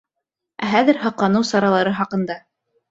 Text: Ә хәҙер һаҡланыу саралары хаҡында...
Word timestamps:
Ә 0.61 0.69
хәҙер 0.71 1.01
һаҡланыу 1.03 1.47
саралары 1.53 1.97
хаҡында... 2.03 2.43